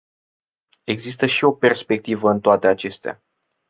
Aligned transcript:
Există 0.83 1.25
și 1.25 1.43
o 1.43 1.51
perspectivă 1.51 2.29
în 2.29 2.39
toate 2.39 2.67
acestea. 2.67 3.21